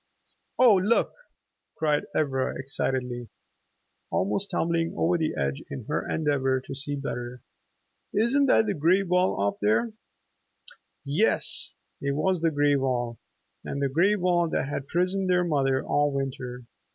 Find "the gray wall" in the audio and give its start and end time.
8.65-9.39, 12.41-13.19, 13.63-14.49